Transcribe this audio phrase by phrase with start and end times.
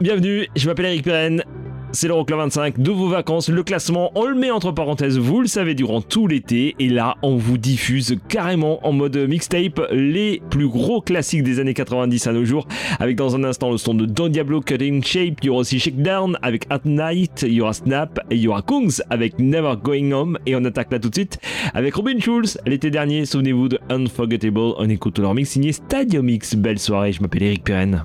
[0.00, 1.42] Bienvenue, je m'appelle Eric Pirenne.
[1.92, 3.48] C'est l'Euroclub 25 de vos vacances.
[3.48, 6.74] Le classement, on le met entre parenthèses, vous le savez, durant tout l'été.
[6.78, 11.74] Et là, on vous diffuse carrément en mode mixtape les plus gros classiques des années
[11.74, 12.68] 90 à nos jours.
[12.98, 15.38] Avec dans un instant le son de Don Diablo Cutting Shape.
[15.42, 17.42] Il y aura aussi Shakedown avec At Night.
[17.46, 18.20] Il y aura Snap.
[18.30, 20.38] Et il y aura Kungs avec Never Going Home.
[20.44, 21.38] Et on attaque là tout de suite
[21.72, 22.58] avec Robin Schulz.
[22.66, 24.74] L'été dernier, souvenez-vous de Unforgettable.
[24.76, 26.54] On écoute leur mix signé Stadium Mix.
[26.54, 28.04] Belle soirée, je m'appelle Eric Pirenne.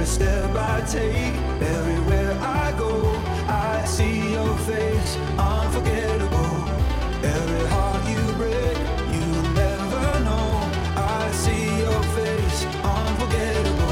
[0.00, 3.02] Every step I take, everywhere I go,
[3.46, 6.64] I see your face, unforgettable.
[7.22, 8.78] Every heart you break,
[9.12, 10.70] you never know.
[10.96, 13.90] I see your face, unforgettable.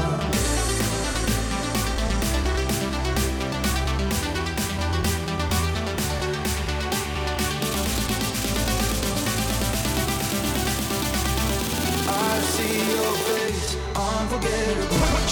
[12.09, 14.97] I see your face, unforgettable.
[14.97, 15.27] We're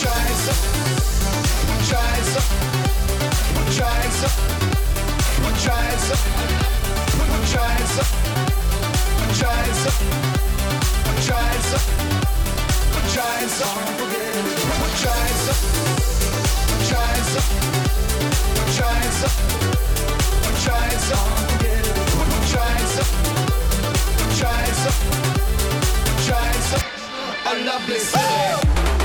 [27.49, 28.96] I love this.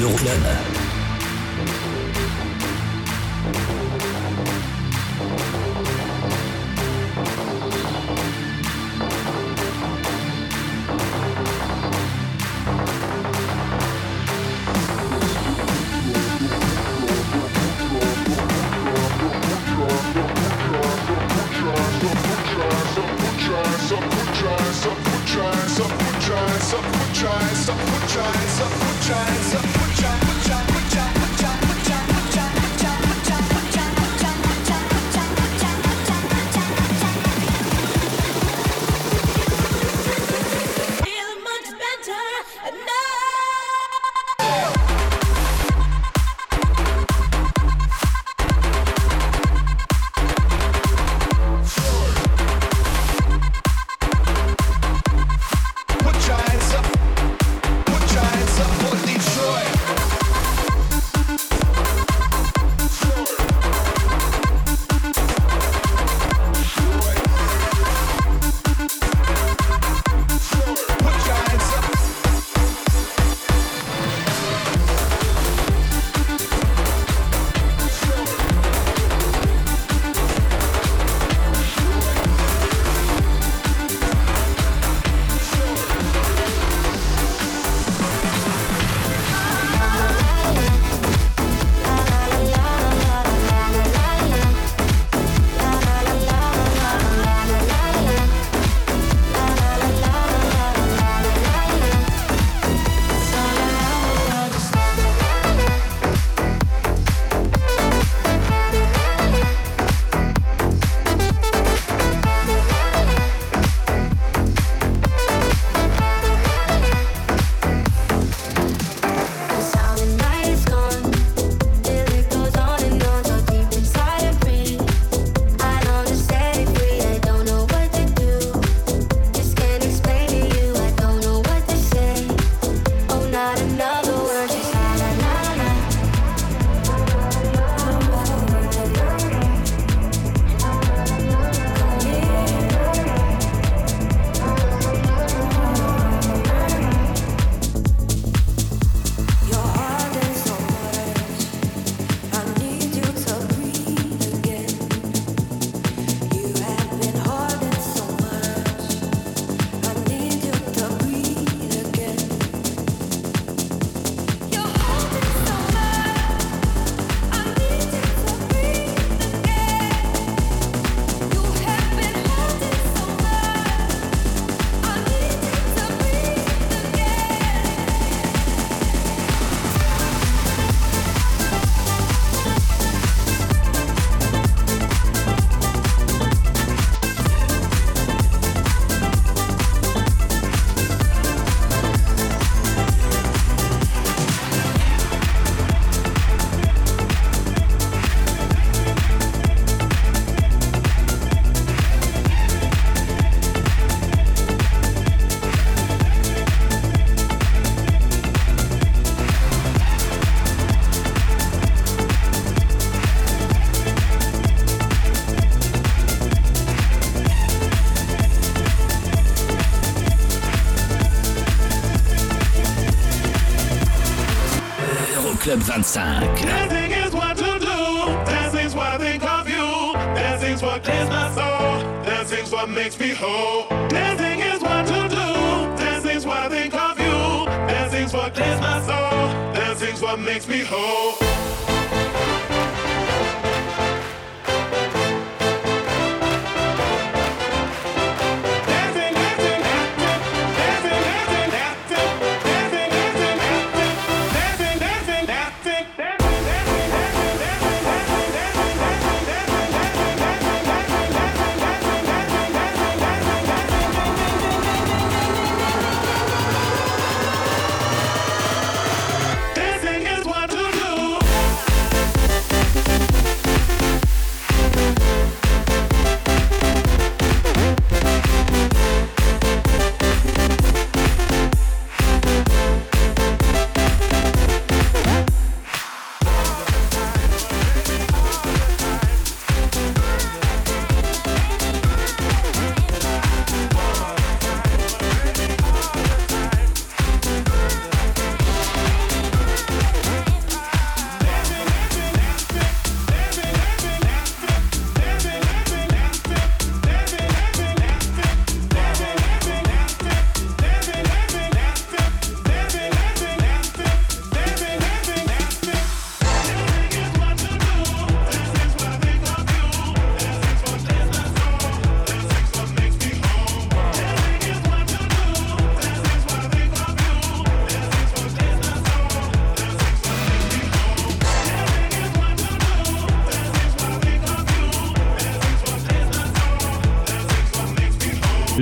[0.00, 0.77] Euroclub.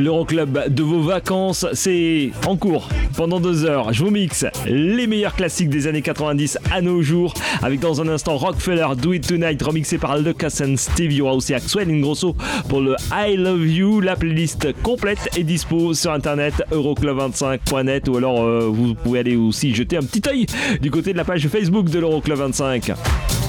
[0.07, 2.89] L'Euroclub de vos vacances, c'est en cours.
[3.17, 7.35] Pendant deux heures, je vous mixe les meilleurs classiques des années 90 à nos jours,
[7.61, 11.55] avec dans un instant Rockefeller Do It Tonight, remixé par Lucas and y aura aussi
[11.55, 12.37] Axwell Ingrosso
[12.69, 14.01] pour le I Love You.
[14.01, 19.75] La playlist complète est dispo sur internet euroclub25.net ou alors euh, vous pouvez aller aussi
[19.75, 20.47] jeter un petit œil
[20.81, 22.93] du côté de la page Facebook de l'Euroclub 25.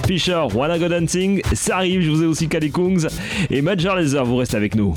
[0.07, 3.05] Fisher, Wanna Go Dancing, ça arrive, je vous ai aussi Kali Kungs
[3.51, 4.95] et Major Laser, vous restez avec nous.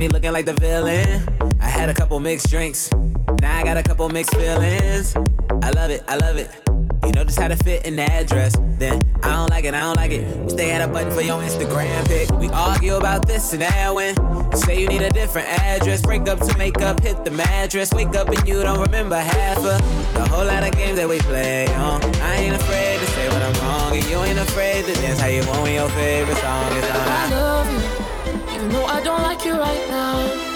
[0.00, 1.22] Me looking like the villain.
[1.60, 2.90] I had a couple mixed drinks,
[3.42, 5.14] now I got a couple mixed feelings.
[5.62, 6.50] I love it, I love it.
[7.04, 8.56] You know just how to fit in the address.
[8.78, 10.22] Then I don't like it, I don't like it.
[10.42, 12.30] You stay at a button for your Instagram pic.
[12.38, 14.16] We argue about this and that when
[14.56, 16.00] say you need a different address.
[16.00, 17.92] Break up to make up, hit the mattress.
[17.92, 21.18] Wake up and you don't remember half of the whole lot of games that we
[21.18, 22.02] play on.
[22.22, 25.26] I ain't afraid to say what I'm wrong, and you ain't afraid to dance how
[25.26, 26.96] you want when your favorite song is on.
[26.96, 27.99] I love you,
[28.70, 30.49] though I don't like you right now.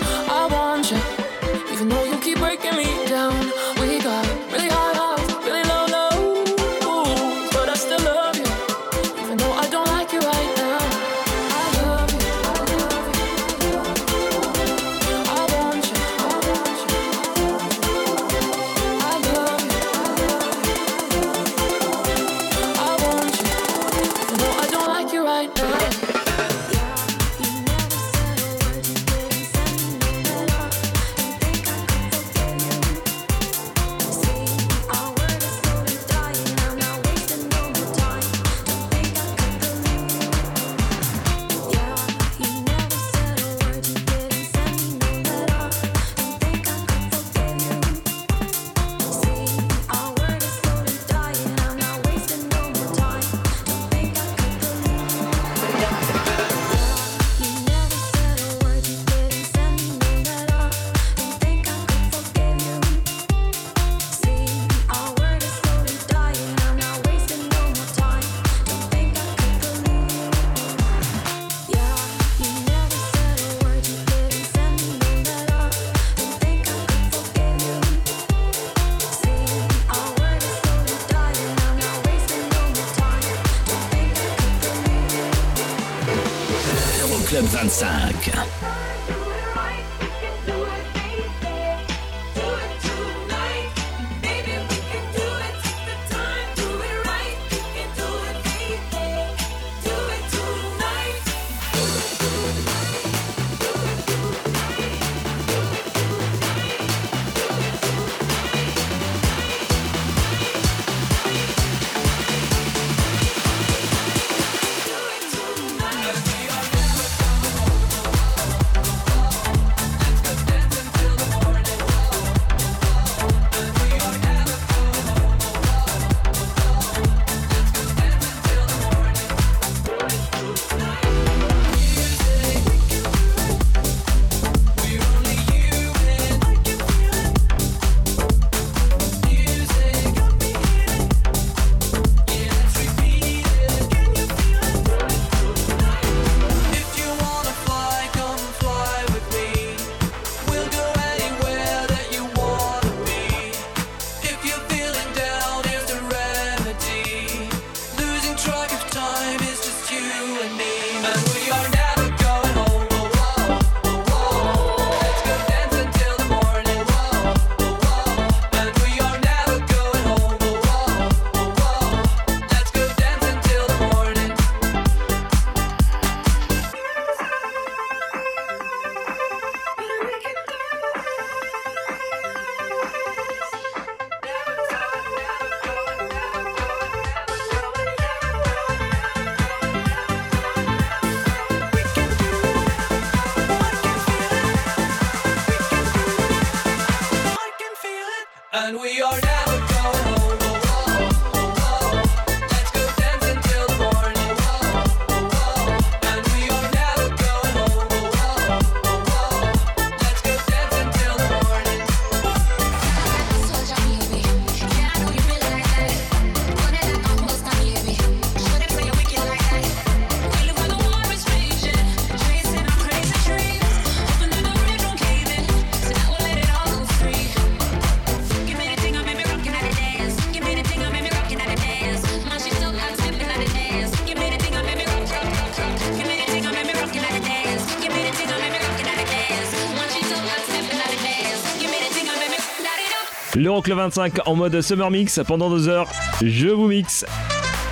[243.55, 245.89] L'Euroclub 25 en mode Summer Mix pendant deux heures.
[246.21, 247.07] Je vous mixe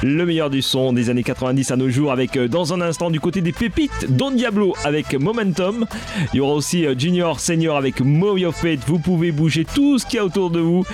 [0.04, 3.10] le meilleur du son des années 90 à nos jours avec euh, dans un instant
[3.10, 5.86] du côté des pépites Don Diablo avec Momentum.
[6.32, 8.78] Il y aura aussi euh, Junior Senior avec Move Your Fate.
[8.86, 10.84] Vous pouvez bouger tout ce qu'il y a autour de vous.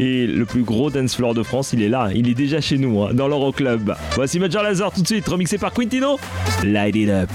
[0.00, 2.08] Et le plus gros dance floor de France, il est là.
[2.12, 3.94] Il est déjà chez nous hein, dans l'Euroclub.
[4.16, 6.18] Voici Major Lazar tout de suite remixé par Quintino.
[6.64, 7.30] Light it up.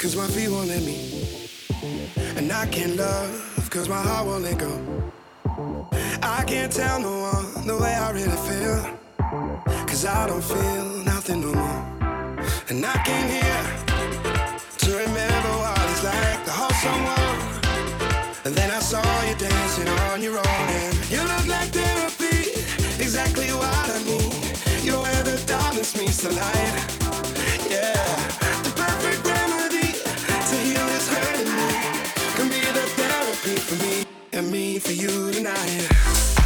[0.00, 0.96] Cause my feet won't let me.
[2.36, 4.72] And I can't love cause my heart won't let go.
[6.22, 8.78] I can't tell no one the way I really feel.
[9.86, 11.82] Cause I don't feel nothing no more.
[12.70, 13.64] And I came here
[14.78, 17.36] to remember what it's like to hold someone.
[18.46, 20.66] And then I saw you dancing on your own.
[20.80, 22.52] And you look like therapy,
[23.04, 24.32] exactly what I need.
[24.82, 26.99] You're where the darkness meets the light.
[33.70, 36.39] For me and me for you tonight.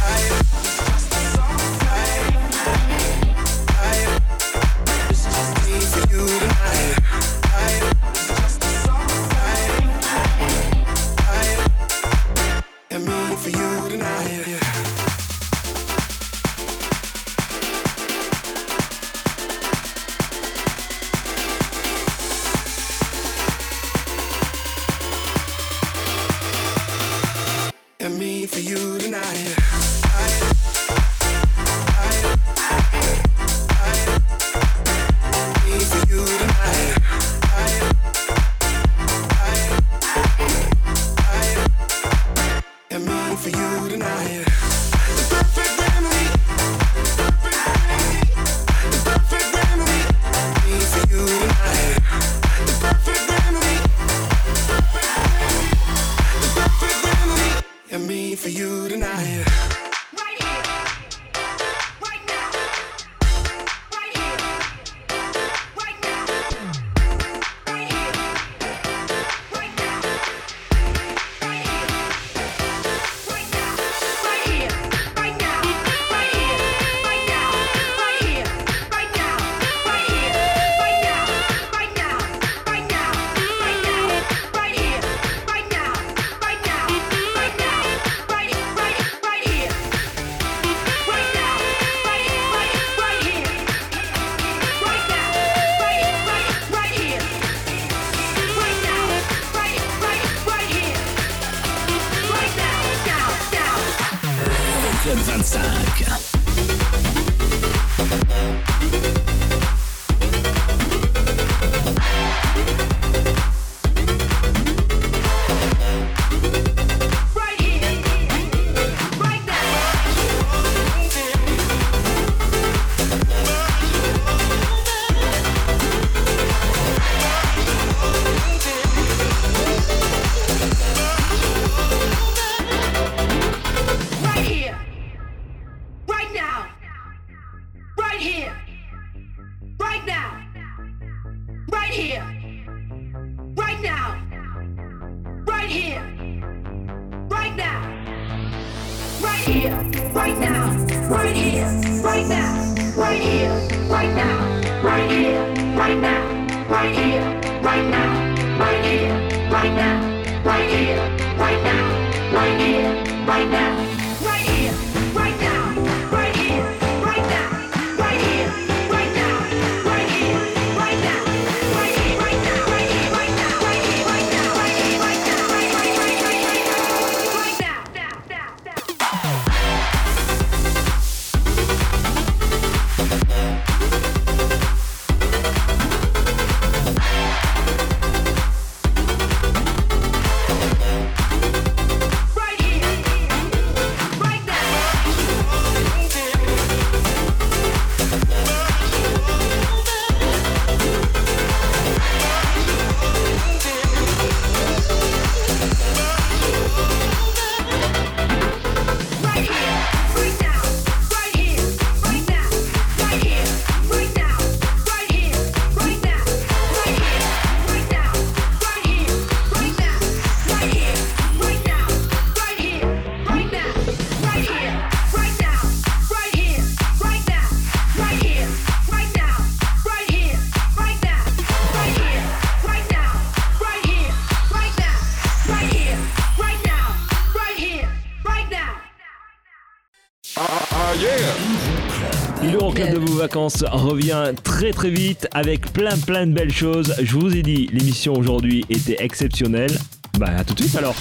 [243.45, 246.93] Vacances revient très très vite avec plein plein de belles choses.
[247.01, 249.71] Je vous ai dit, l'émission aujourd'hui était exceptionnelle.
[250.17, 250.95] Bah à tout de suite alors.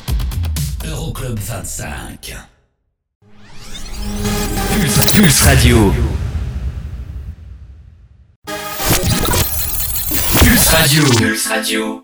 [0.86, 2.36] Euroclub 25.
[4.74, 5.92] Pulse, Pulse Radio.
[10.42, 11.02] Pulse Radio.
[11.16, 12.03] Pulse Radio.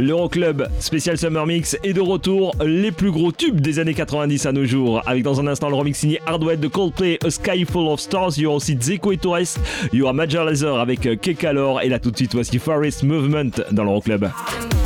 [0.00, 2.54] L'Euroclub spécial Summer Mix est de retour.
[2.64, 5.02] Les plus gros tubes des années 90 à nos jours.
[5.04, 8.32] Avec dans un instant le remix signé Hardware de Coldplay, A Sky Full of Stars.
[8.38, 9.58] Il y aura aussi Zeko et Torres.
[9.92, 11.82] Il y Major Laser avec Kekalor.
[11.82, 14.22] Et là tout de suite, voici Forest Movement dans l'Euroclub.
[14.22, 14.79] Move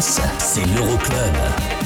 [0.00, 1.77] c'est l'Euroclub.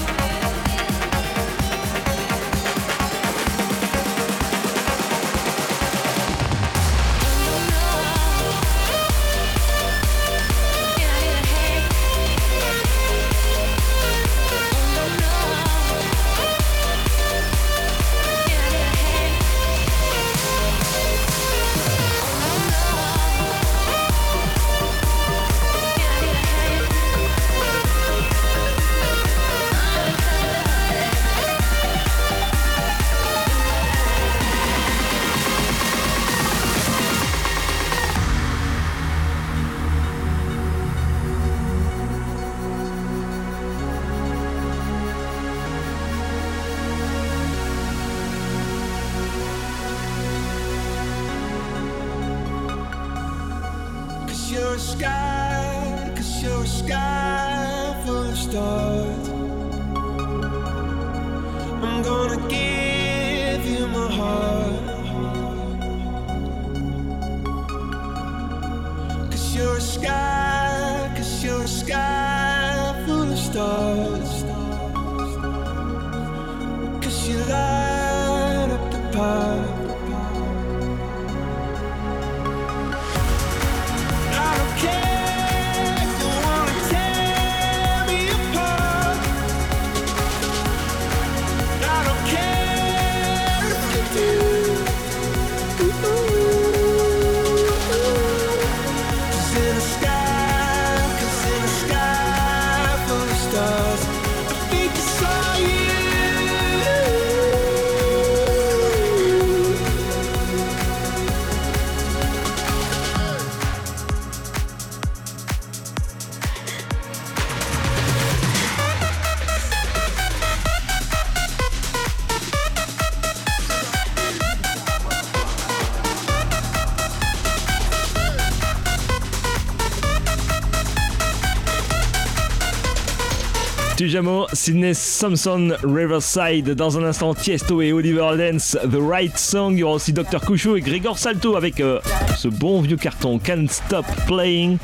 [134.12, 136.74] Tujamo, Sydney Thompson, Riverside.
[136.74, 139.72] Dans un instant, Tiesto et Oliver Dance, The Right Song.
[139.72, 140.38] Il y aura aussi Dr.
[140.38, 141.98] Couchot et Grégor Salto avec euh,
[142.36, 144.76] ce bon vieux carton Can't Stop Playing.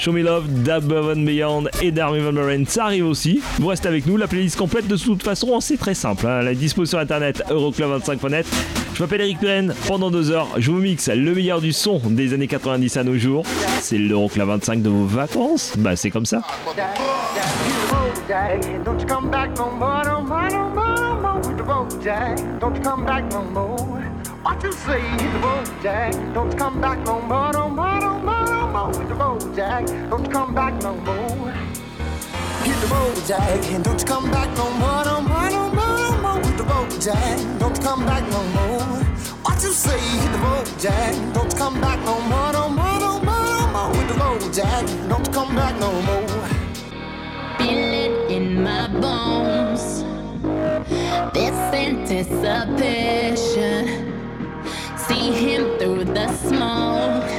[0.00, 3.40] Show Me Love, Dab and Beyond et Darmy Van Buren, ça arrive aussi.
[3.58, 6.26] Vous restez avec nous, la playlist complète de toute façon, c'est très simple.
[6.26, 6.42] hein.
[6.42, 8.46] La dispo sur internet, euroclub25.net.
[8.94, 12.32] Je m'appelle Eric Pirenne, pendant deux heures, je vous mixe le meilleur du son des
[12.32, 13.44] années 90 à nos jours.
[13.80, 16.42] C'est l'Euroclub 25 de vos vacances, bah c'est comme ça.
[18.28, 21.62] Jack, don't you come back no more, no more, no more, no more with the
[21.62, 22.36] road, Jack.
[22.60, 24.02] Don't you come back no more.
[24.42, 26.12] What you say, hit the road, Jack.
[26.34, 29.56] Don't you come back no more, no more, no more, no more with the road,
[29.56, 29.86] Jack.
[30.10, 31.52] Don't you come back no more.
[32.64, 36.20] Hit the road, Jack, don't you come back no more, no more, no more, no
[36.20, 37.58] more with the road, Jack.
[37.58, 39.04] Don't you come back no more.
[39.40, 41.14] What you say, hit the road, Jack.
[41.32, 44.52] Don't you come back no more, no more, no more, no more with the road,
[44.52, 44.84] Jack.
[45.08, 46.48] Don't you come back no more.
[47.60, 47.97] in
[48.68, 49.84] my bones.
[51.32, 53.82] This anticipation,
[55.06, 57.30] see him through the smoke.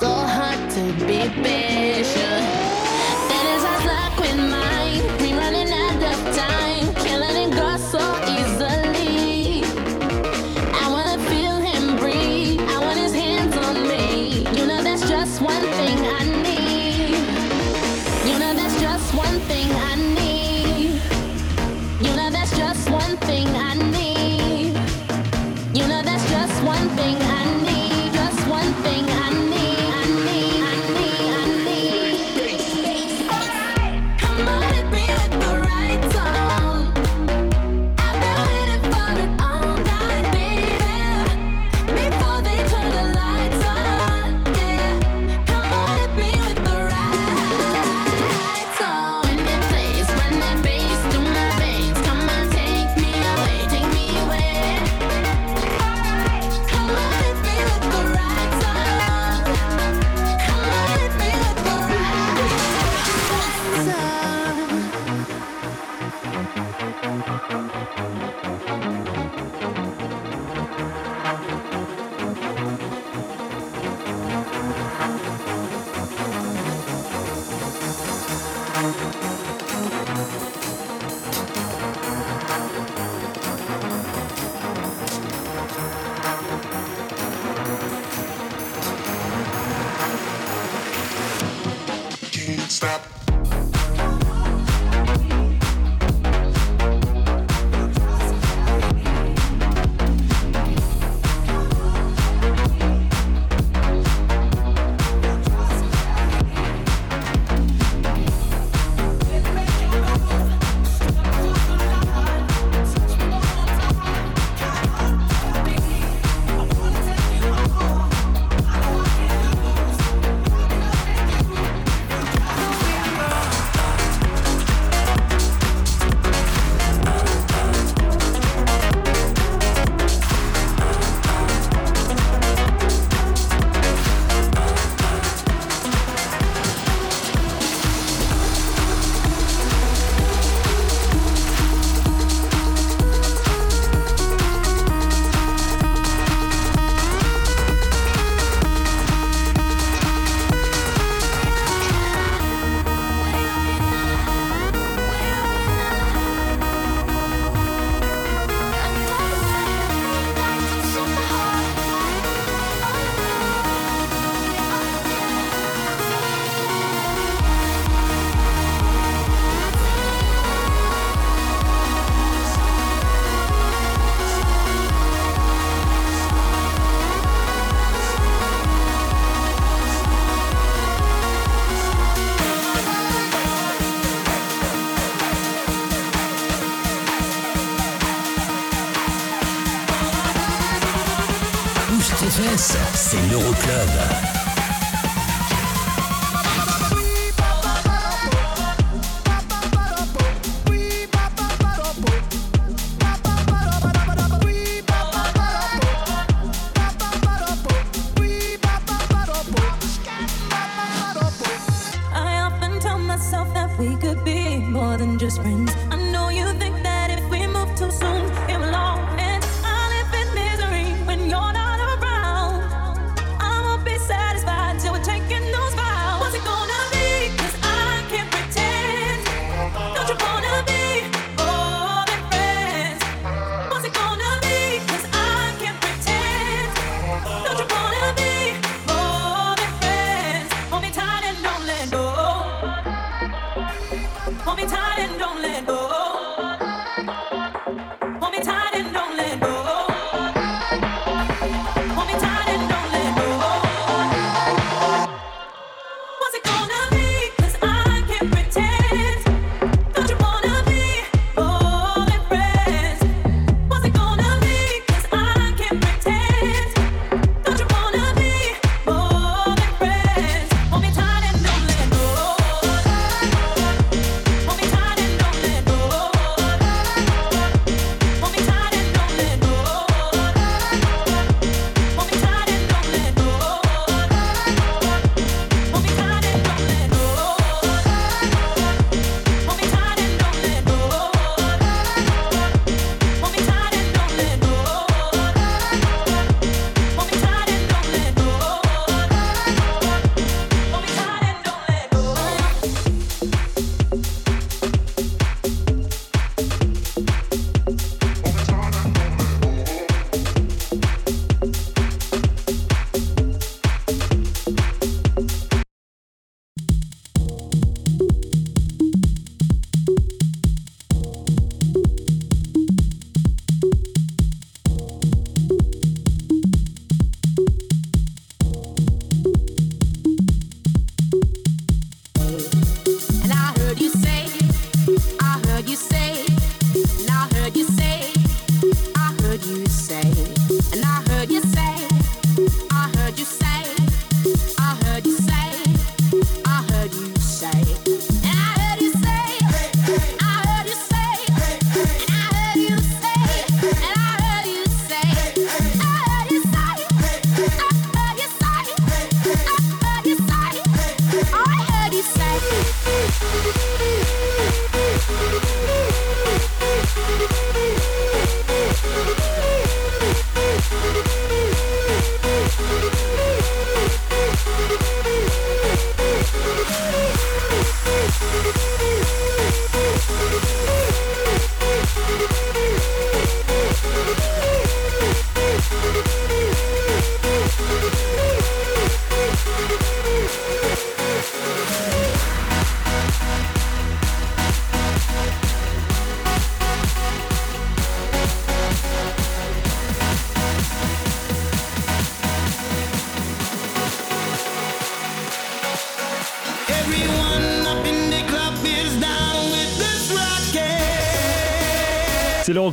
[0.00, 2.55] So hard to be patient.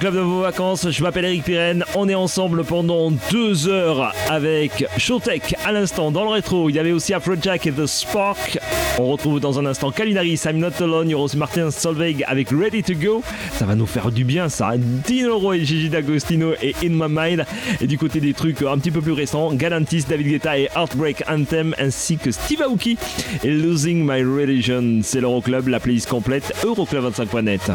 [0.03, 0.91] club de vos vacances.
[0.91, 1.85] Je m'appelle Eric Pirenne.
[1.95, 6.69] On est ensemble pendant deux heures avec Showtech à l'instant dans le rétro.
[6.69, 8.59] Il y avait aussi Afrojack et The Spark.
[8.99, 11.09] On retrouve dans un instant Kalinari, I'm Not Alone.
[11.09, 13.23] Il y Martin Solveig avec Ready to Go.
[13.53, 14.73] Ça va nous faire du bien, ça.
[14.77, 17.45] Dino et Gigi D'Agostino et In My Mind.
[17.79, 21.23] Et du côté des trucs un petit peu plus récents, Galantis, David Guetta et Heartbreak
[21.29, 22.97] Anthem ainsi que Steve Aoki
[23.41, 24.99] et Losing My Religion.
[25.01, 27.71] C'est l'Euroclub, la playlist complète, euroclub25.net.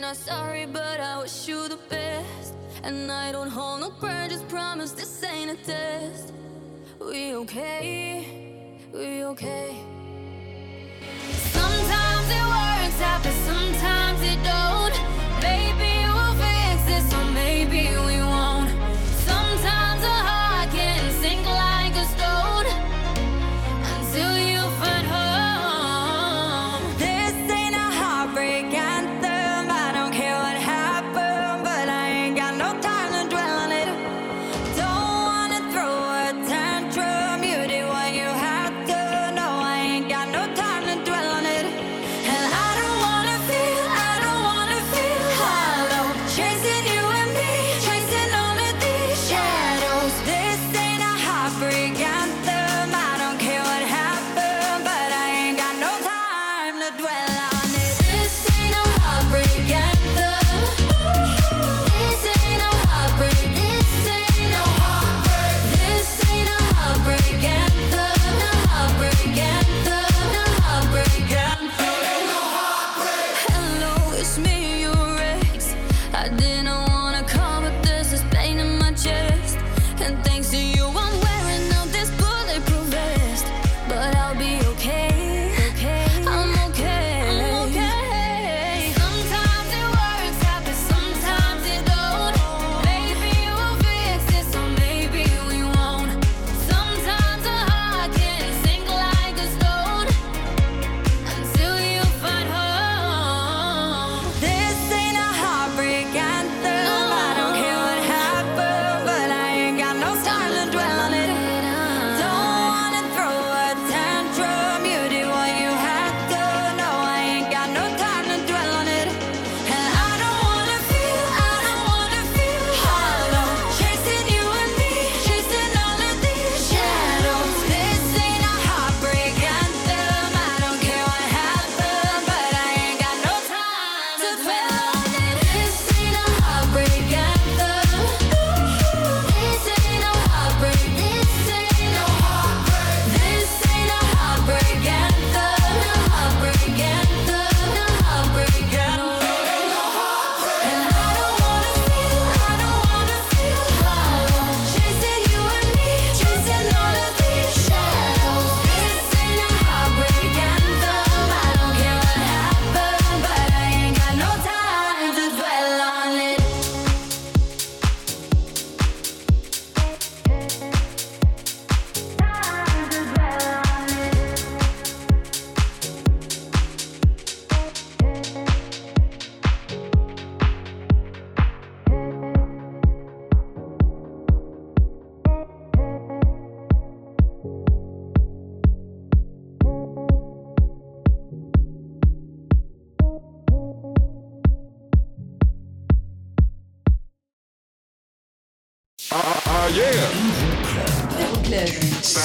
[0.00, 0.37] between us.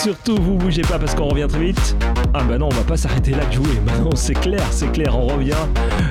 [0.04, 1.95] Surtout, vous bougez pas parce qu'on revient très vite.
[2.34, 3.80] Ah bah non, on va pas s'arrêter là de jouer.
[3.86, 5.56] Bah non, c'est clair, c'est clair, on revient.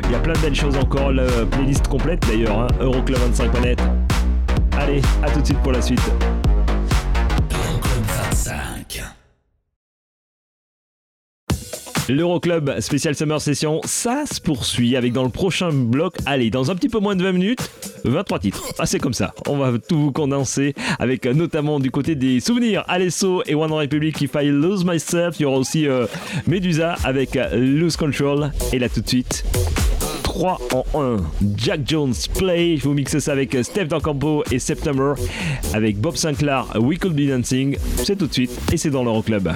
[0.04, 1.12] Il y a plein de belles choses encore.
[1.12, 3.82] La playlist complète d'ailleurs, hein, Euroclub 25 Planète.
[4.78, 6.00] Allez, à tout de suite pour la suite.
[12.12, 16.74] L'Euroclub spécial Summer Session, ça se poursuit avec dans le prochain bloc, allez, dans un
[16.74, 17.70] petit peu moins de 20 minutes,
[18.04, 18.62] 23 titres.
[18.78, 22.40] Ah, c'est comme ça, on va tout vous condenser avec euh, notamment du côté des
[22.40, 26.06] souvenirs, Alesso et One Republic, If I Lose Myself, il y aura aussi euh,
[26.46, 29.46] Medusa avec euh, Lose Control, et là tout de suite,
[30.22, 31.16] 3 en 1.
[31.56, 35.14] Jack Jones Play, je vous mixe ça avec Steph Campo et September,
[35.72, 39.50] avec Bob Sinclair, We Could Be Dancing, c'est tout de suite et c'est dans l'Euroclub.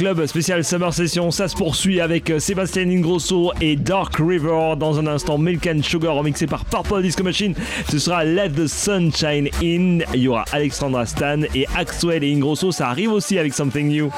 [0.00, 4.74] l'Euroclub spécial Summer Session, ça se poursuit avec euh, Sébastien Ingrosso et Dark River.
[4.76, 7.54] Dans un instant, Milk and Sugar remixé par Purple Disco Machine.
[7.90, 10.00] Ce sera Let the Sunshine In.
[10.14, 12.70] Il y aura Alexandra Stan et Axwell et Ingrosso.
[12.70, 14.10] Ça arrive aussi avec Something New.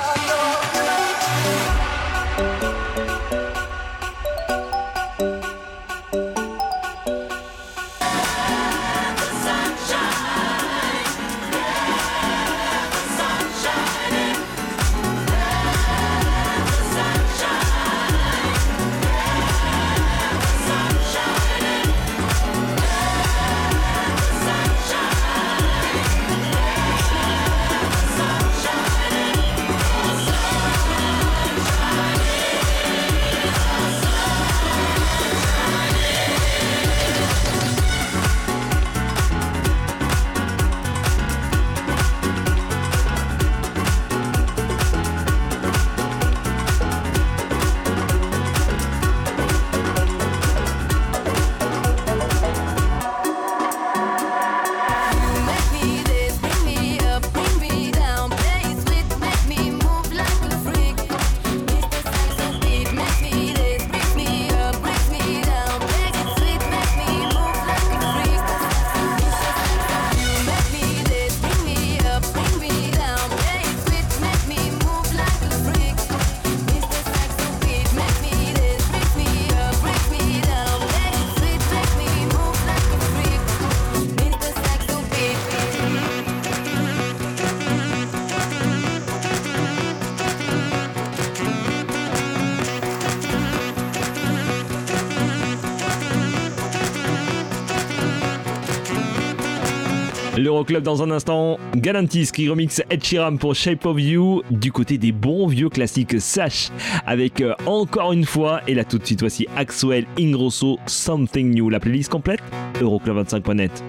[100.60, 101.58] L'Euroclub dans un instant.
[101.74, 106.20] Galantis qui remixe Ed Sheeran pour Shape of You du côté des bons vieux classiques
[106.20, 106.68] Sash
[107.06, 111.70] avec euh, encore une fois et là tout de suite voici Axwell Ingrosso Something New.
[111.70, 112.40] La playlist complète
[112.78, 113.82] Euroclub25.net.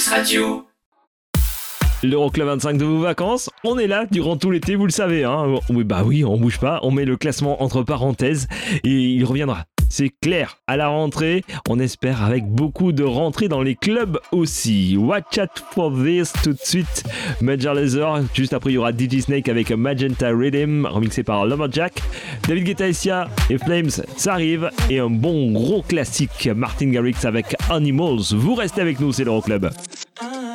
[0.00, 0.66] Pulse Radio.
[2.02, 5.24] L'Euroclub 25 de vos vacances, on est là durant tout l'été, vous le savez.
[5.24, 8.48] Hein oui, bah oui, on bouge pas, on met le classement entre parenthèses
[8.82, 10.56] et il reviendra c'est clair.
[10.66, 14.96] À la rentrée, on espère avec beaucoup de rentrées dans les clubs aussi.
[14.96, 17.04] Watch out for this tout de suite.
[17.42, 22.00] Major Laser, juste après il y aura DJ Snake avec Magenta Rhythm, remixé par Lumberjack.
[22.48, 24.70] David Guetta et Flames, ça arrive.
[24.88, 28.32] Et un bon gros classique, Martin Garrix avec Animals.
[28.32, 29.50] Vous restez avec nous, c'est l'Euroclub.
[29.50, 30.49] Club.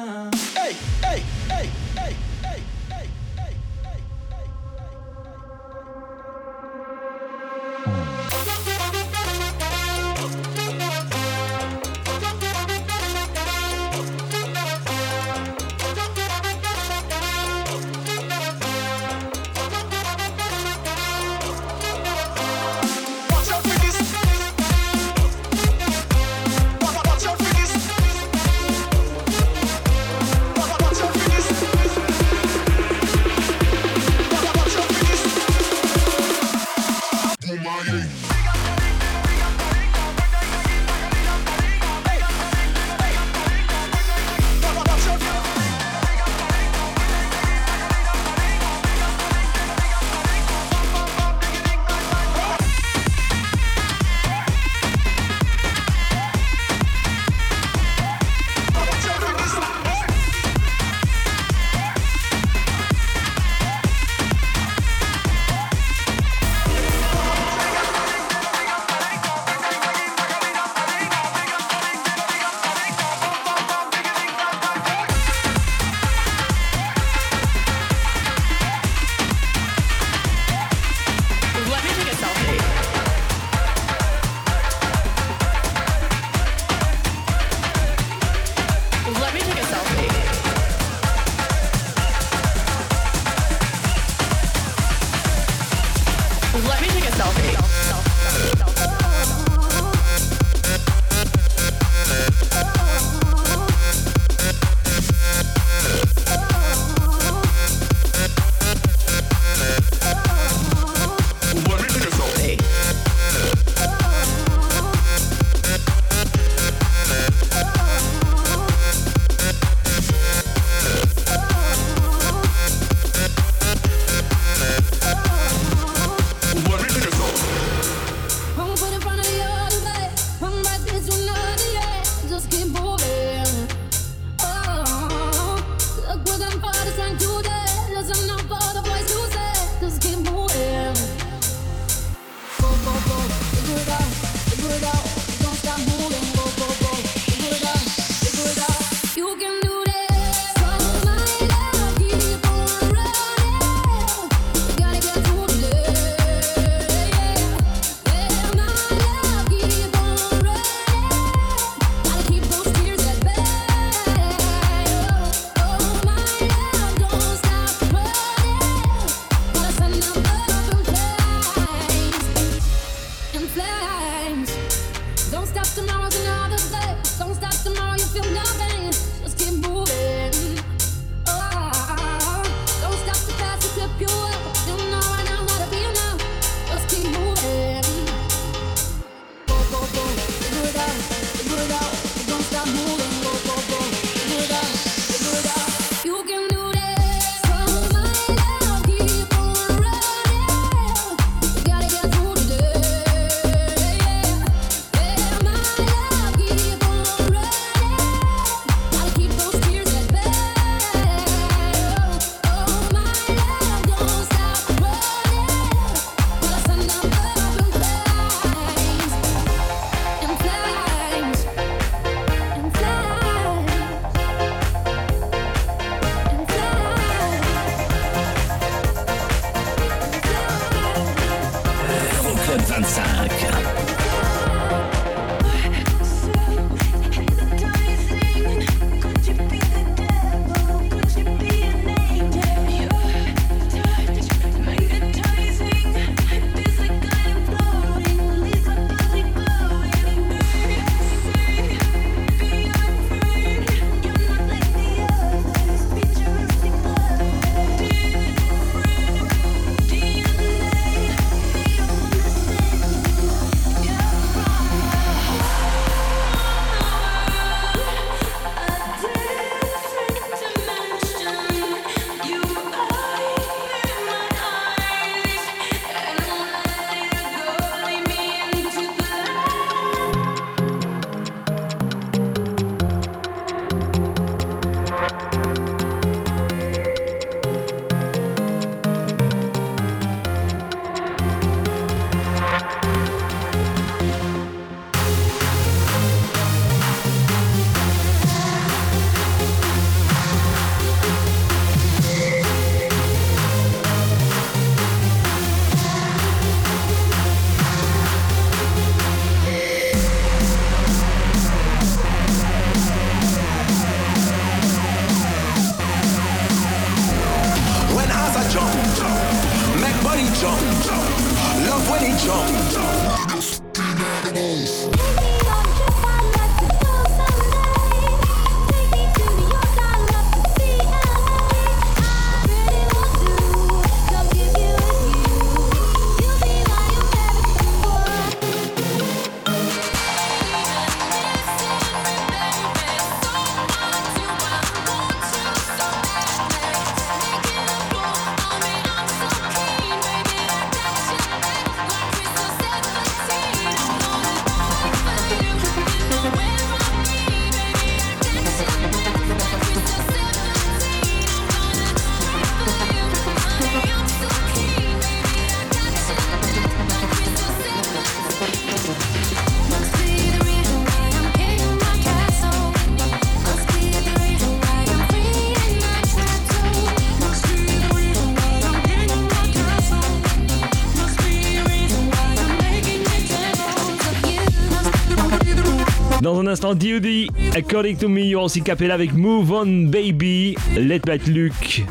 [386.45, 387.27] un instant D.O.D.
[387.55, 391.83] According to me, il y aussi Capella avec Move On Baby, Let Bat Luke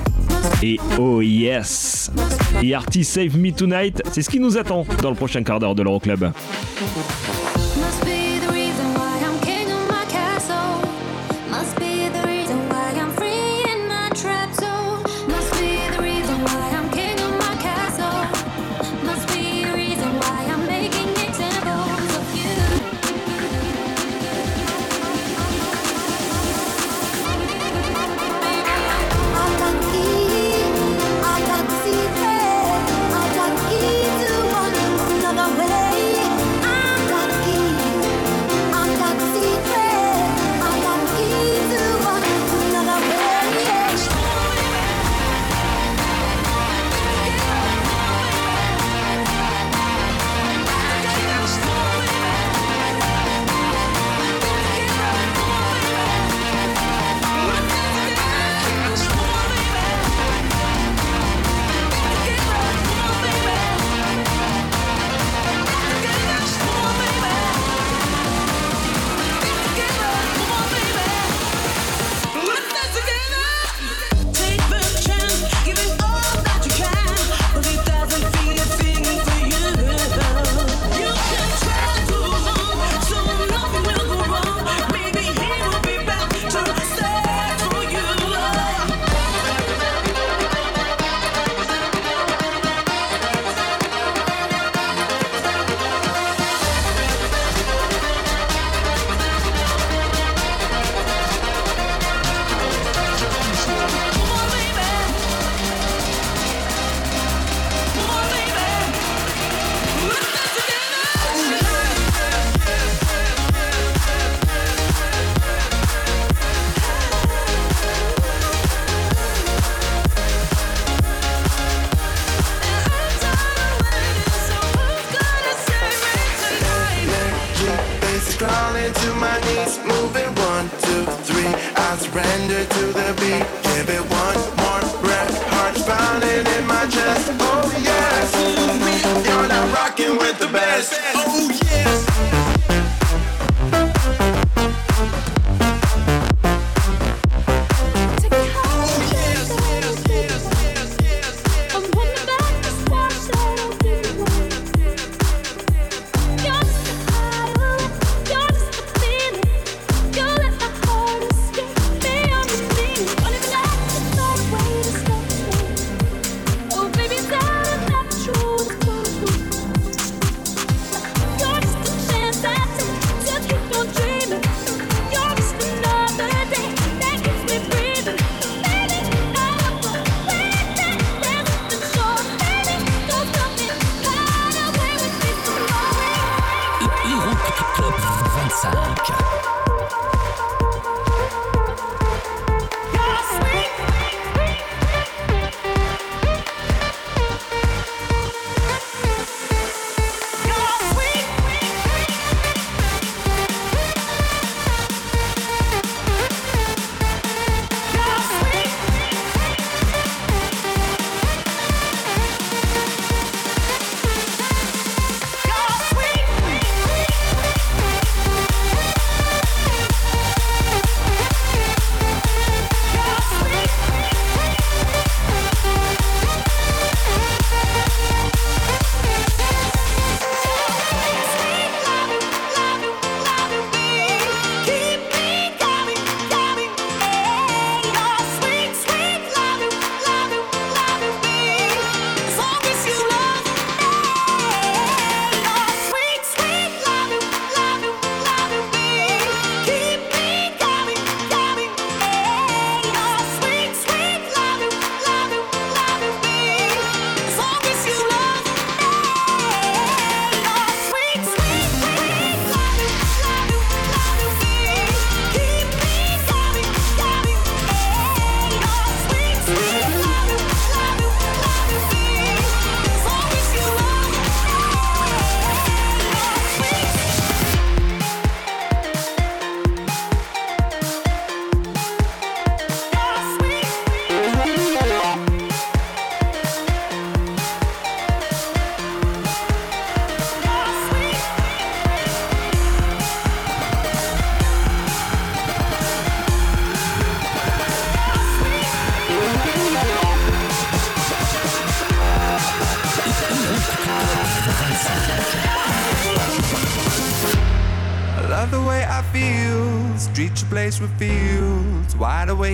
[0.63, 2.13] et Oh Yes.
[2.63, 5.75] Et Artie Save Me Tonight, c'est ce qui nous attend dans le prochain quart d'heure
[5.75, 6.19] de l'Euroclub.
[6.19, 6.33] Club.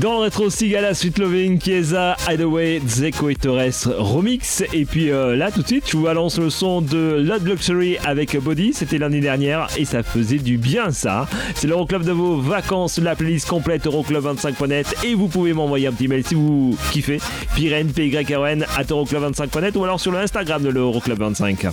[0.00, 4.64] Dans le rétro Sigala, Sweet Loving, Chiesa, Hideaway, Zeko et Torres remix.
[4.72, 7.98] Et puis euh, là, tout de suite, je vous balance le son de Love Luxury
[7.98, 8.72] avec Body.
[8.72, 11.28] C'était l'année dernière et ça faisait du bien, ça.
[11.54, 15.04] C'est l'Euroclub de vos vacances, la playlist complète Euroclub25.net.
[15.04, 17.20] Et vous pouvez m'envoyer un petit mail si vous kiffez.
[17.54, 21.72] Pyren, p y r n at Euroclub25.net ou alors sur le Instagram de l'Euroclub25.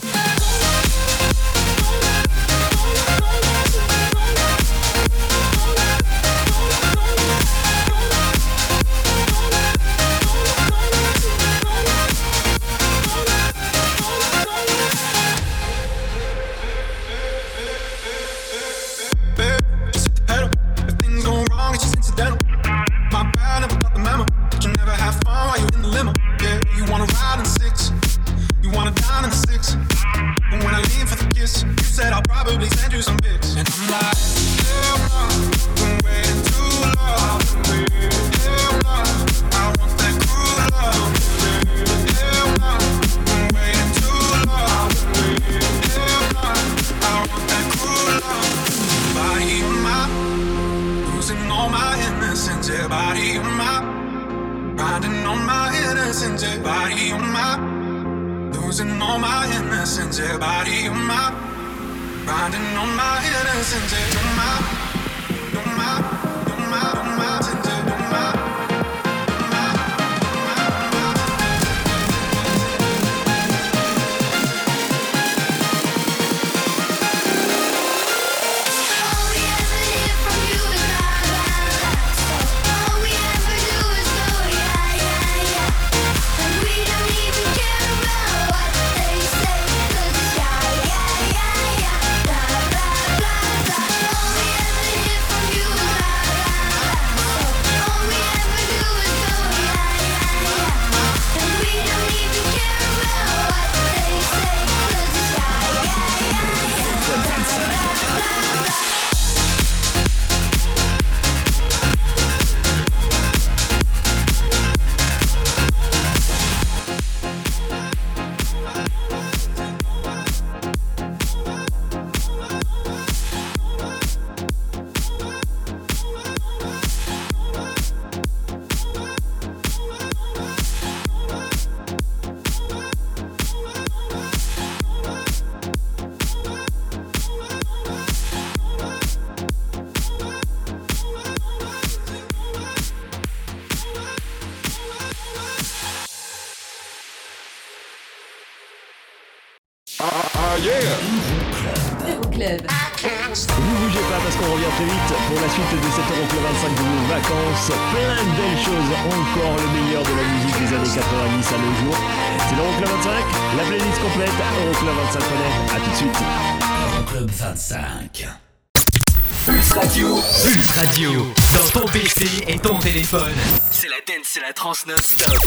[170.99, 173.35] Dans ton PC et ton téléphone.
[173.69, 175.45] C'est la dance, c'est la trans non-stop.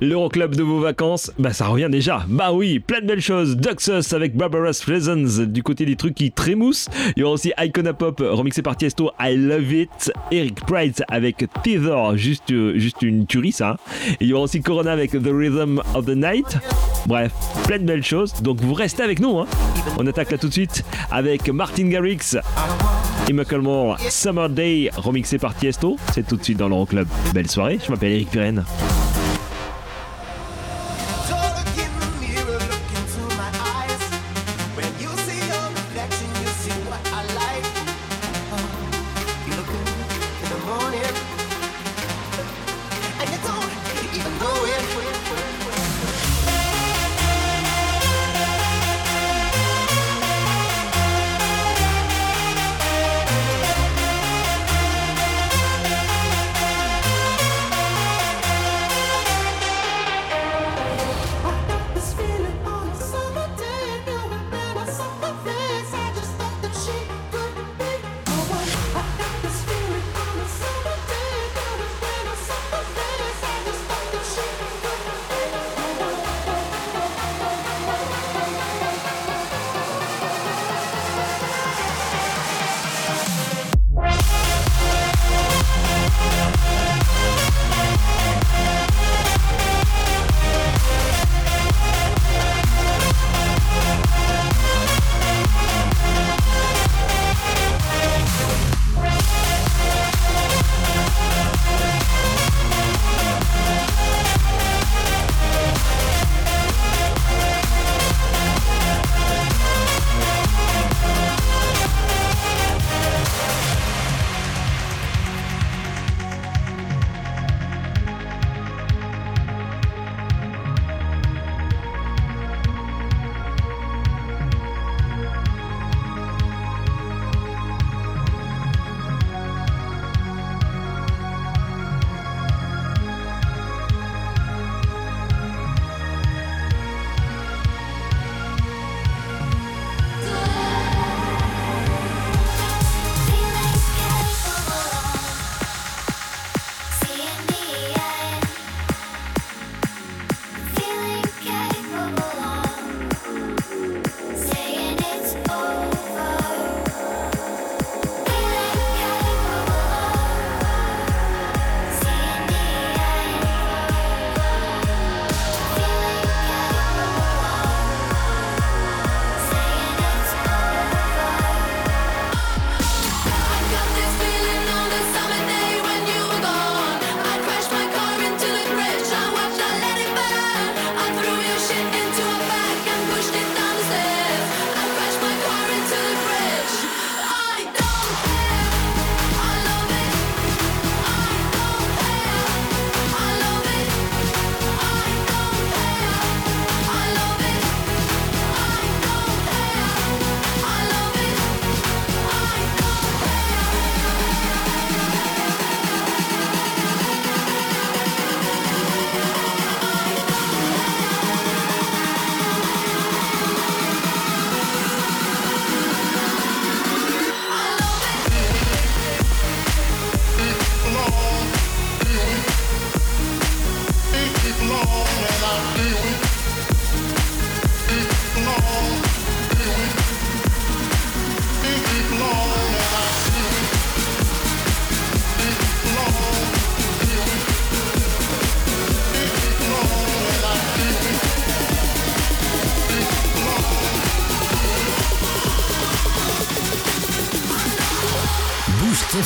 [0.00, 2.24] L'Euroclub de vos vacances, bah ça revient déjà.
[2.28, 3.56] Bah oui, plein de belles choses.
[3.56, 6.88] Duxus avec Barbarous Reasons du côté des trucs qui trémoussent.
[7.16, 10.12] Il y aura aussi Icona Pop remixé par Tiesto, I Love It.
[10.30, 13.76] Eric Pride avec Tether, juste, euh, juste une tuerie ça.
[14.12, 16.58] Et il y aura aussi Corona avec The Rhythm of the Night.
[17.06, 17.32] Bref,
[17.66, 18.34] plein de belles choses.
[18.42, 19.38] Donc vous restez avec nous.
[19.38, 19.46] Hein.
[19.98, 22.36] On attaque là tout de suite avec Martin Garrix
[23.28, 25.96] et Summer Day remixé par Tiesto.
[26.12, 27.06] C'est tout de suite dans l'Euroclub.
[27.34, 28.64] Belle soirée, je m'appelle Eric Pirenne.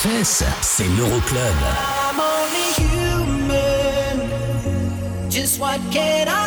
[0.03, 1.39] FS, c'est l'Euroclub.
[1.39, 4.19] I'm only human.
[5.31, 6.42] Just what can I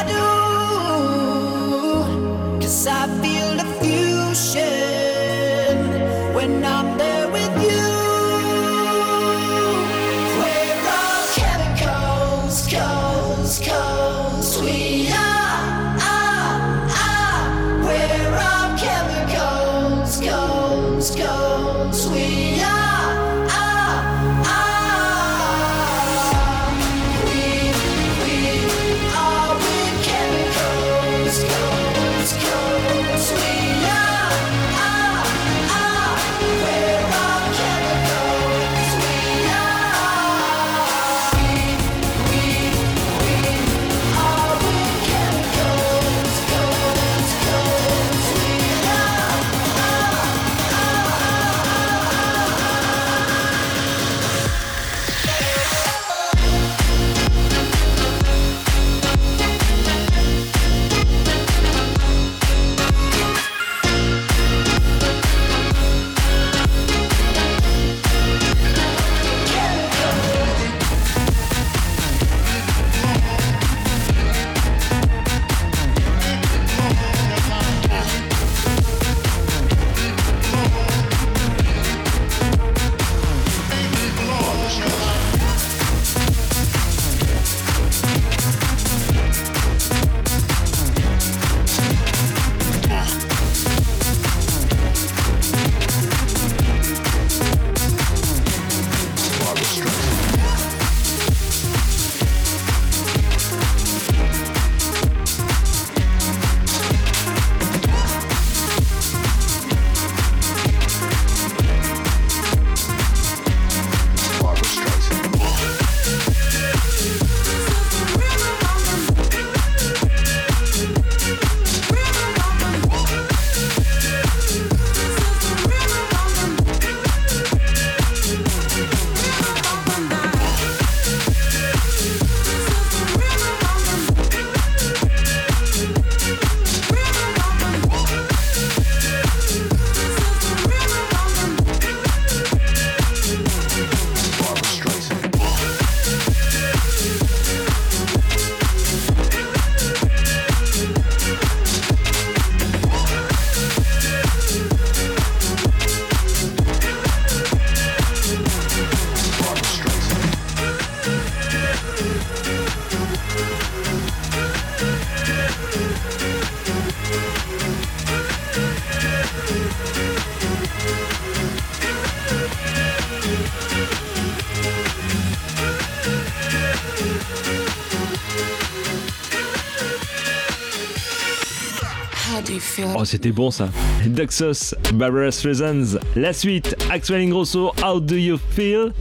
[183.06, 183.70] C'était bon ça.
[184.06, 186.00] Daxos, Barbarous Reasons.
[186.16, 188.92] La suite, Axel Ingrosso, How Do You Feel?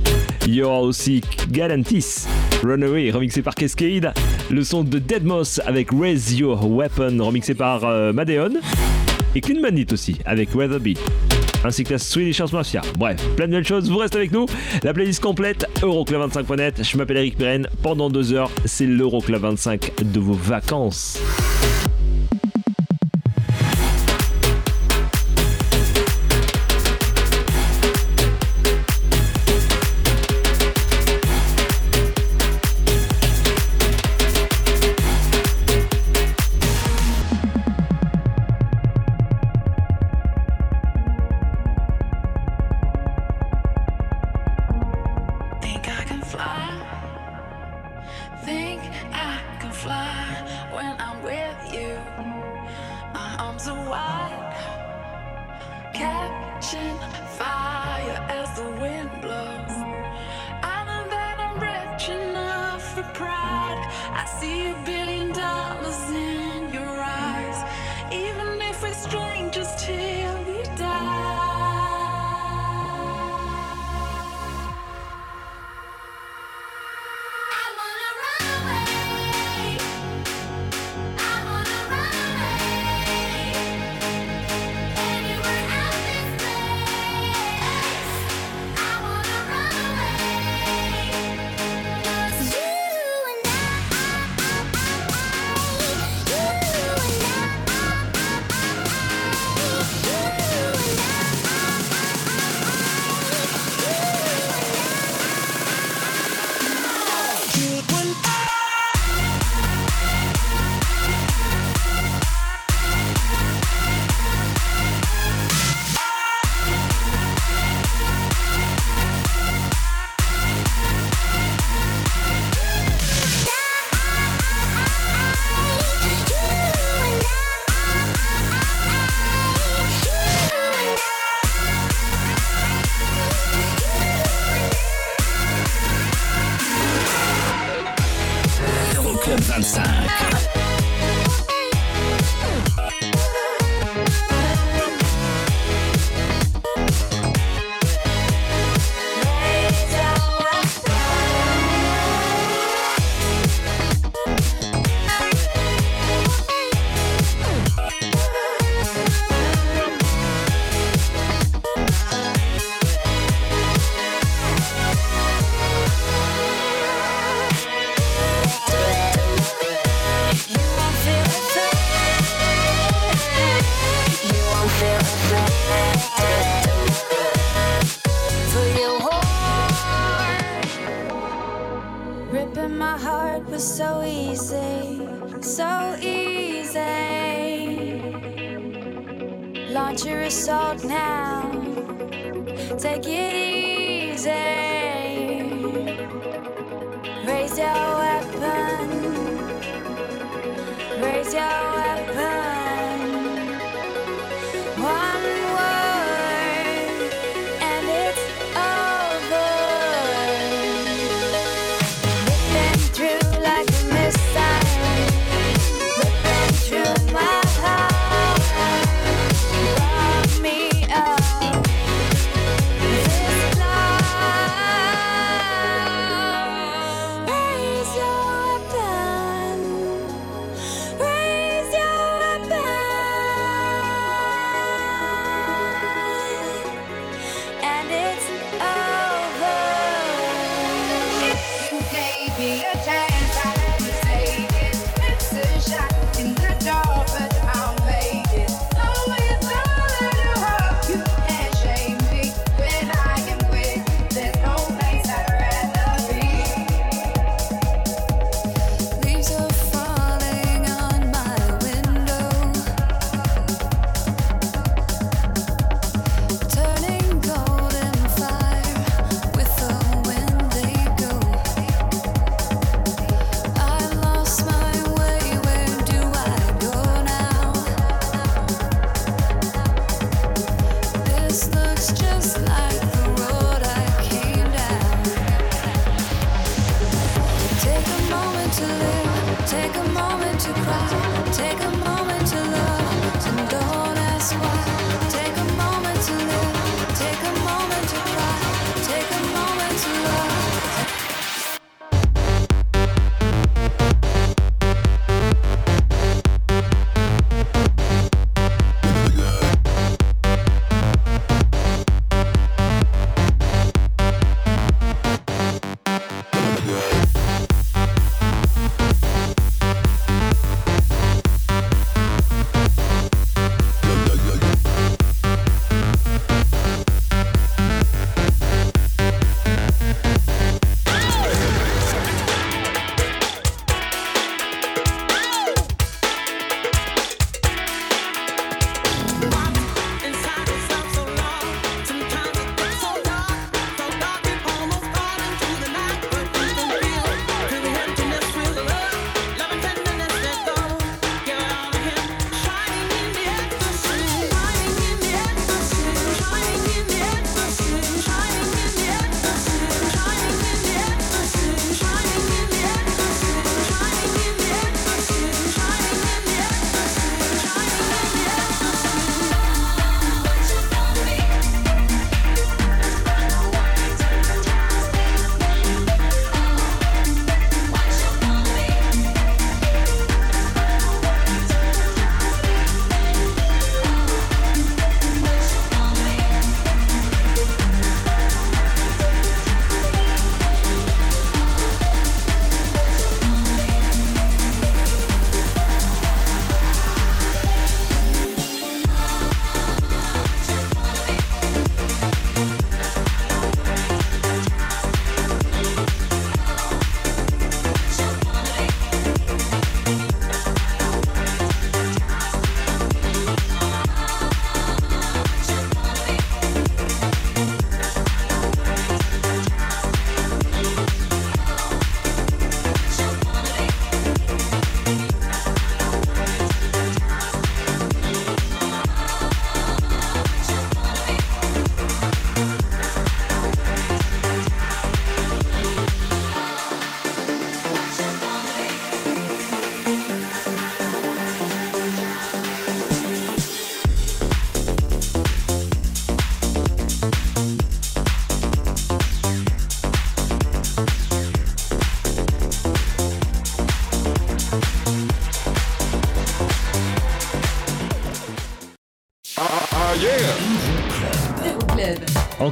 [0.46, 2.26] Il y aura aussi Galantis,
[2.62, 4.12] Runaway, remixé par Cascade.
[4.50, 8.60] Le son de Deadmos avec Raise Your Weapon, remixé par euh, Madeon.
[9.34, 10.96] Et Clean Bandit aussi, avec Weatherby
[11.64, 12.82] ainsi que la Swedish House Mafia.
[12.98, 14.46] Bref, plein de belles choses, vous restez avec nous.
[14.82, 16.82] La playlist complète, Euroclub25.net.
[16.82, 17.68] Je m'appelle Eric Pirenne.
[17.82, 21.18] Pendant deux heures, c'est l'Euroclub25 de vos vacances.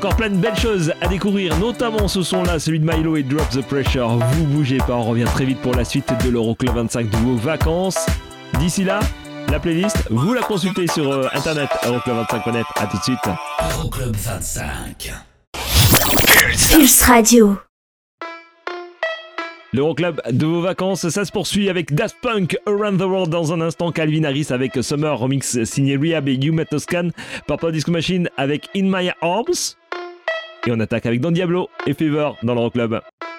[0.02, 3.48] Encore plein de belles choses à découvrir, notamment ce son-là, celui de Milo et Drop
[3.50, 4.08] the Pressure.
[4.08, 7.36] Vous bougez pas, on revient très vite pour la suite de l'Euroclub 25 de vos
[7.36, 8.04] vacances.
[8.58, 8.98] D'ici là,
[9.48, 12.66] la playlist, vous la consultez sur euh, internet euroclub25.net.
[12.74, 13.20] À tout de suite.
[13.78, 15.12] Euroclub 25.
[16.72, 17.56] Pulse Radio.
[19.72, 23.60] L'Euroclub de vos vacances, ça se poursuit avec Daft Punk Around the World dans un
[23.60, 23.92] instant.
[23.92, 27.10] Calvin Harris avec Summer Remix signé Rehab et You Toscan.
[27.46, 29.76] Purple Disco Machine avec In My Arms.
[30.66, 33.00] Et on attaque avec Don Diablo et Fever dans l'Euroclub.
[33.22, 33.31] I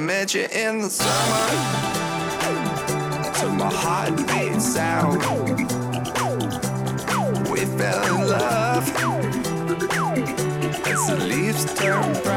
[0.00, 1.10] met you in the summer.
[3.40, 5.20] To my heart heartbeat sound.
[7.50, 8.88] We fell in love
[10.86, 12.29] as the leaves turn.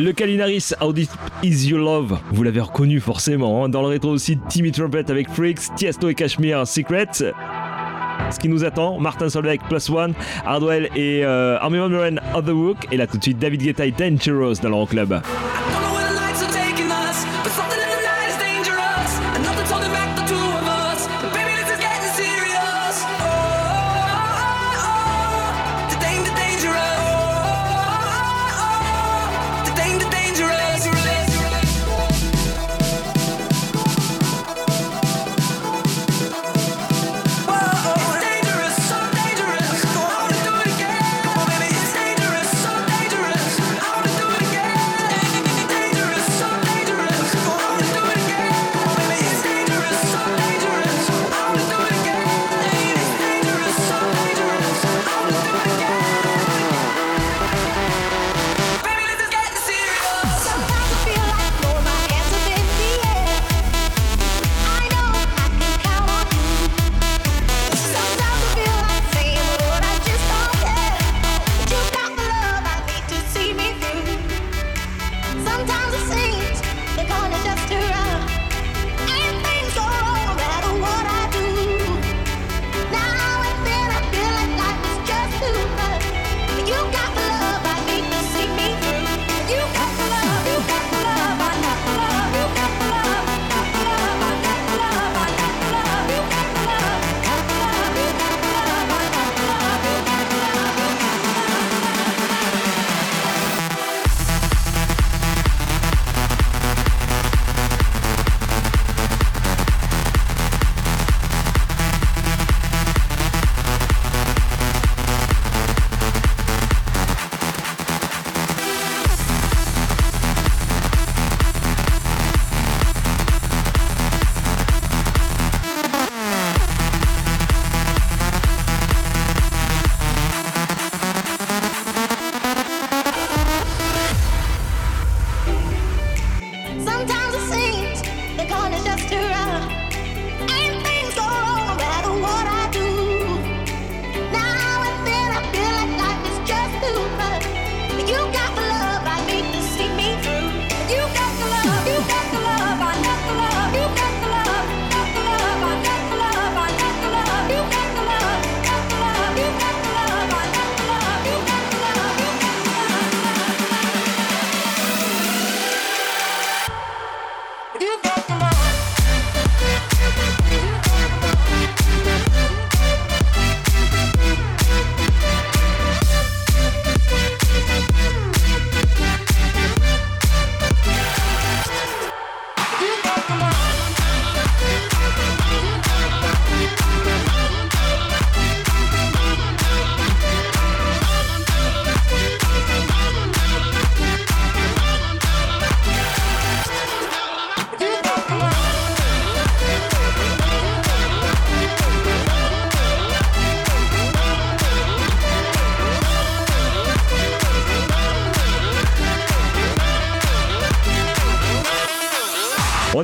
[0.00, 0.94] Le Calinaris, How
[1.42, 3.62] Is Your Love, vous l'avez reconnu forcément.
[3.62, 7.08] Hein, dans le rétro aussi, Timmy Trumpet avec Freaks, Tiesto et Cashmere Secret.
[7.12, 10.14] Ce qui nous attend, Martin Solveig Plus One,
[10.46, 12.88] Hardwell et euh, Armin Van Buren, Otherwork.
[12.90, 15.20] Et là tout de suite, David Guetta et Dangerous dans le Club.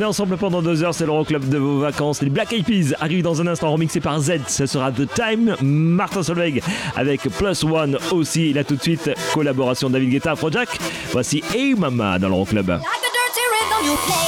[0.06, 2.22] ensemble pendant deux heures, c'est l'Euroclub de vos vacances.
[2.22, 5.56] Les Black Eyed Peas arrivent dans un instant remixé par Z, ce sera The Time,
[5.62, 6.60] Martin Solveig
[6.94, 8.52] avec Plus One aussi.
[8.52, 10.68] Là tout de suite, collaboration David Guetta, Projac.
[11.12, 12.68] Voici Hey Mama dans l'Euroclub.
[12.68, 14.25] Like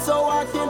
[0.00, 0.65] so I can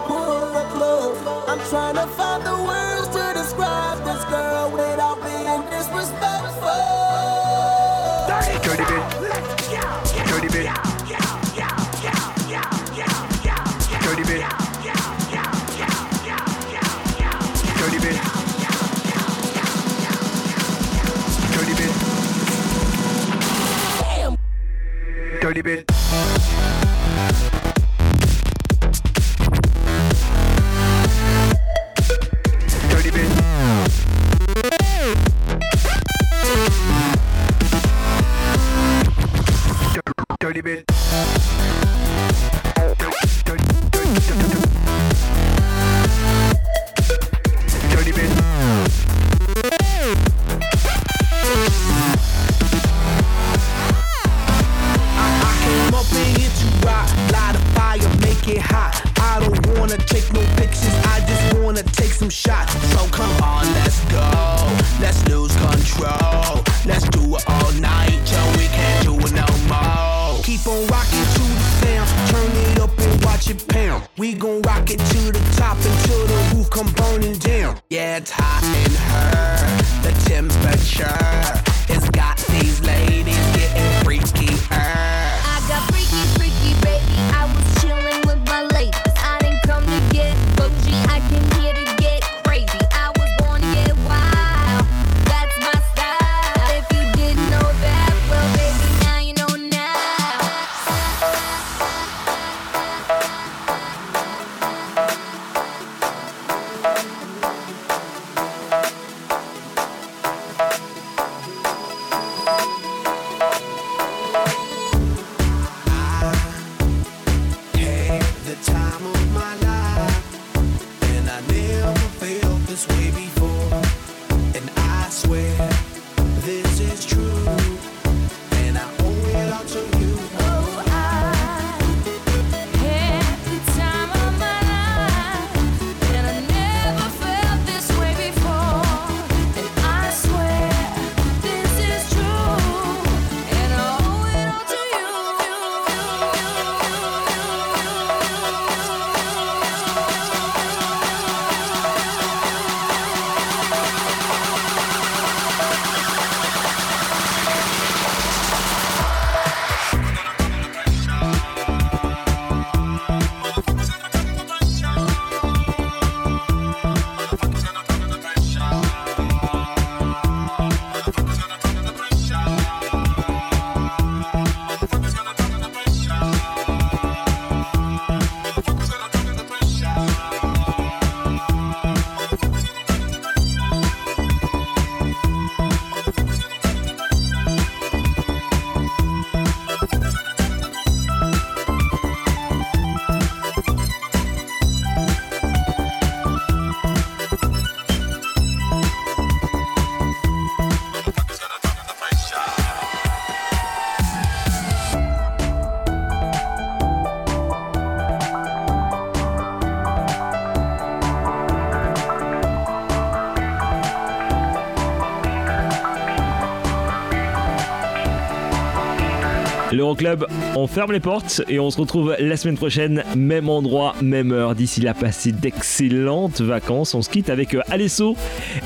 [219.87, 220.27] L'Euroclub,
[220.57, 224.57] on ferme les portes et on se retrouve la semaine prochaine, même endroit, même heure.
[224.57, 226.93] D'ici là, passez d'excellentes vacances.
[226.97, 228.17] On se quitte avec euh, Alesso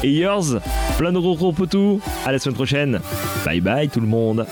[0.02, 0.60] et Yours.
[0.96, 2.00] Plein de gros gros potous.
[2.24, 3.00] À la semaine prochaine.
[3.44, 4.46] Bye bye tout le monde.